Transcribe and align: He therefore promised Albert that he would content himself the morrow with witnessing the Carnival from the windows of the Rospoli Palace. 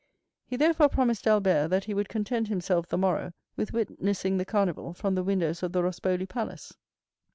He 0.47 0.55
therefore 0.55 0.89
promised 0.89 1.27
Albert 1.27 1.67
that 1.67 1.83
he 1.83 1.93
would 1.93 2.09
content 2.09 2.47
himself 2.47 2.87
the 2.87 2.97
morrow 2.97 3.33
with 3.55 3.71
witnessing 3.71 4.37
the 4.37 4.45
Carnival 4.45 4.93
from 4.93 5.13
the 5.13 5.21
windows 5.23 5.61
of 5.61 5.73
the 5.73 5.83
Rospoli 5.83 6.27
Palace. 6.27 6.73